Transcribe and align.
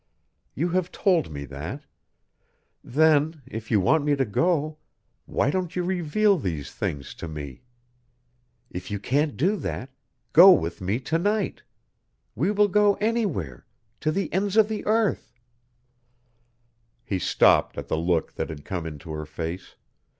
You 0.55 0.69
have 0.69 0.91
told 0.91 1.29
me 1.29 1.45
that. 1.45 1.83
Then 2.83 3.43
if 3.45 3.69
you 3.69 3.79
want 3.79 4.03
me 4.03 4.15
to 4.15 4.25
go 4.25 4.79
why 5.27 5.51
don't 5.51 5.75
you 5.75 5.83
reveal 5.83 6.39
these 6.39 6.71
things 6.71 7.13
to 7.13 7.27
me? 7.27 7.61
If 8.71 8.89
you 8.89 8.97
can't 8.99 9.37
do 9.37 9.55
that, 9.57 9.91
go 10.33 10.53
with 10.53 10.81
me 10.81 10.99
to 11.01 11.19
night. 11.19 11.61
We 12.33 12.49
will 12.49 12.67
go 12.67 12.95
anywhere 12.95 13.67
to 13.99 14.11
the 14.11 14.33
ends 14.33 14.57
of 14.57 14.69
the 14.69 14.83
earth" 14.87 15.39
He 17.05 17.19
stopped 17.19 17.77
at 17.77 17.87
the 17.87 17.95
look 17.95 18.33
that 18.33 18.49
had 18.49 18.65
come 18.65 18.87
into 18.87 19.11
her 19.11 19.27
face. 19.27 19.75